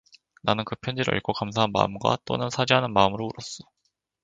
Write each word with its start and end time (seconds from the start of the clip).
나는 0.41 0.65
그 0.65 0.73
편지를 0.77 1.15
읽고 1.17 1.31
감사한 1.33 1.73
마음과 1.73 2.17
또는 2.25 2.49
사죄하는 2.49 2.91
마음으로 2.91 3.23
울었소. 3.27 3.65